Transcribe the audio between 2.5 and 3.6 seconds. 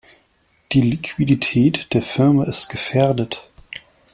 gefährdet.